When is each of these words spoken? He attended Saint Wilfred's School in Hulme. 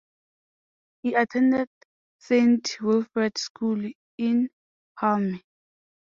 He 1.03 1.13
attended 1.13 1.67
Saint 2.17 2.77
Wilfred's 2.81 3.41
School 3.41 3.91
in 4.17 4.49
Hulme. 4.99 5.43